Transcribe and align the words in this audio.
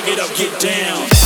shake 0.00 0.12
it 0.12 0.20
up, 0.20 0.36
get 0.36 0.60
down. 0.60 1.17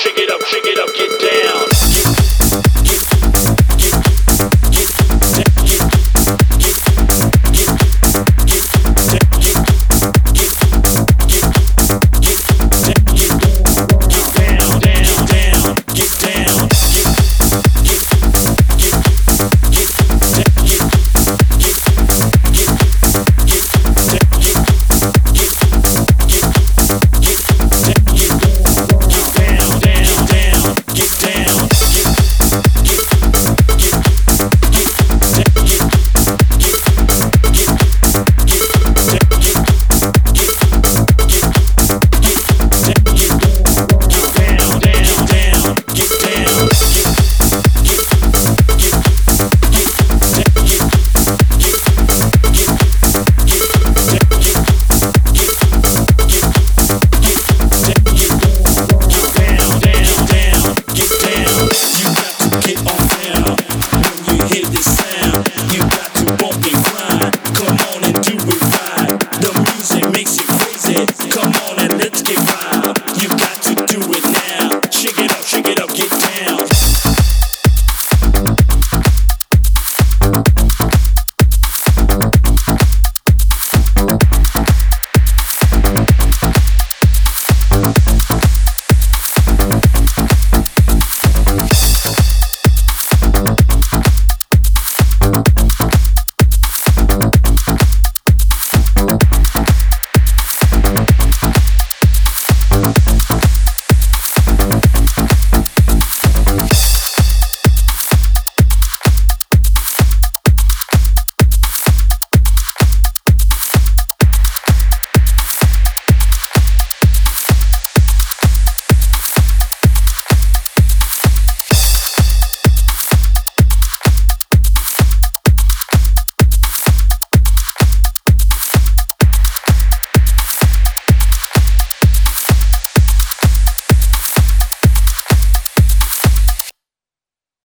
shake 0.00 0.16
it 0.16 0.30
up, 0.30 0.40
shake 0.46 0.64
it 0.64 0.78
up, 0.78 0.88
get 0.94 1.10
down. 1.20 1.99